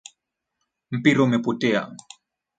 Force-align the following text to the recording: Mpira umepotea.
Mpira 0.97 1.23
umepotea. 1.23 1.81